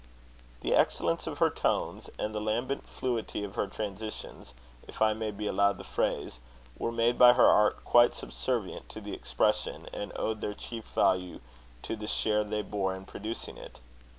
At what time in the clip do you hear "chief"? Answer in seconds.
10.55-10.85